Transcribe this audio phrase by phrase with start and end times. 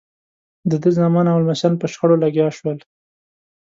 [0.69, 2.77] د ده زامن او لمسیان په شخړو لګیا شول.